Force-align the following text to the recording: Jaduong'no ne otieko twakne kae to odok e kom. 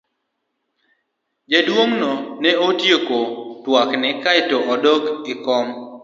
Jaduong'no 1.51 2.11
ne 2.41 2.51
otieko 2.67 3.19
twakne 3.63 4.09
kae 4.23 4.41
to 4.49 4.57
odok 4.73 5.03
e 5.31 5.33
kom. 5.45 5.67